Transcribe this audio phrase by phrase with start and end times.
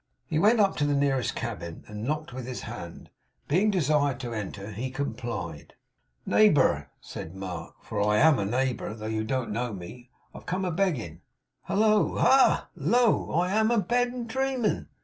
[0.25, 3.11] He went up to the nearest cabin, and knocked with his hand.
[3.47, 5.75] Being desired to enter, he complied.
[6.25, 10.65] 'Neighbour,' said Mark; 'for I AM a neighbour, though you don't know me; I've come
[10.65, 11.21] a begging.
[11.65, 12.17] Hallo!
[12.17, 13.43] hal lo!
[13.43, 14.87] Am I a bed, and dreaming!